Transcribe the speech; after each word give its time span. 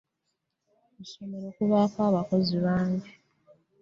Ku 0.93 1.01
ssomero 1.07 1.47
kubaako 1.57 1.99
abakozi 2.09 2.55
bangi. 2.65 3.11